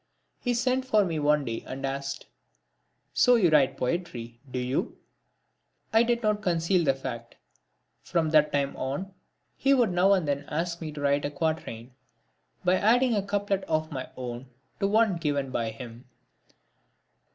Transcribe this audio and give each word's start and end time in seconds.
He 0.39 0.55
sent 0.55 0.83
for 0.83 1.05
me 1.05 1.19
one 1.19 1.45
day 1.45 1.63
and 1.67 1.85
asked: 1.85 2.25
"So 3.13 3.35
you 3.35 3.51
write 3.51 3.77
poetry, 3.77 4.39
do 4.49 4.57
you?" 4.57 4.97
I 5.93 6.01
did 6.01 6.23
not 6.23 6.41
conceal 6.41 6.83
the 6.83 6.95
fact. 6.95 7.35
From 8.01 8.31
that 8.31 8.51
time 8.51 8.75
on, 8.77 9.13
he 9.55 9.75
would 9.75 9.91
now 9.91 10.13
and 10.13 10.27
then 10.27 10.45
ask 10.47 10.81
me 10.81 10.91
to 10.93 11.01
complete 11.01 11.25
a 11.25 11.29
quatrain 11.29 11.91
by 12.65 12.77
adding 12.77 13.13
a 13.13 13.21
couplet 13.21 13.63
of 13.65 13.91
my 13.91 14.09
own 14.17 14.47
to 14.79 14.87
one 14.87 15.17
given 15.17 15.51
by 15.51 15.69
him. 15.69 16.05